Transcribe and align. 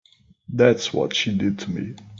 That's 0.49 0.91
what 0.91 1.15
she 1.15 1.37
did 1.37 1.59
to 1.59 1.69
me. 1.69 1.93